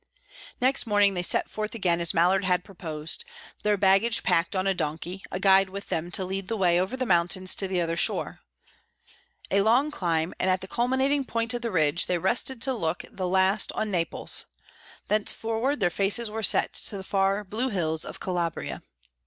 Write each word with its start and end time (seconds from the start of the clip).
Next 0.59 0.87
morning 0.87 1.13
they 1.13 1.21
set 1.21 1.47
forth 1.47 1.75
again 1.75 2.01
as 2.01 2.11
Mallard 2.11 2.43
had 2.43 2.63
proposed, 2.63 3.23
their 3.61 3.77
baggage 3.77 4.23
packed 4.23 4.55
on 4.55 4.65
a 4.65 4.73
donkey, 4.73 5.23
a 5.31 5.39
guide 5.39 5.69
with 5.69 5.89
them 5.89 6.09
to 6.13 6.25
lead 6.25 6.47
the 6.47 6.57
way 6.57 6.79
over 6.81 6.97
the 6.97 7.05
mountains 7.05 7.53
to 7.53 7.67
the 7.67 7.79
other 7.79 7.95
shore. 7.95 8.39
A 9.51 9.61
long 9.61 9.91
climb, 9.91 10.33
and 10.39 10.49
at 10.49 10.61
the 10.61 10.67
culminating 10.67 11.23
point 11.23 11.53
of 11.53 11.61
the 11.61 11.69
ridge 11.69 12.07
they 12.07 12.17
rested 12.17 12.63
to 12.63 12.73
look 12.73 13.03
the 13.11 13.27
last 13.27 13.71
on 13.73 13.91
Naples; 13.91 14.47
thenceforward 15.07 15.79
their 15.79 15.91
faces 15.91 16.31
were 16.31 16.41
set 16.41 16.73
to 16.73 16.97
the 16.97 17.03
far 17.03 17.43
blue 17.43 17.69
hills 17.69 18.03
of 18.03 18.19
Calabria. 18.19 18.81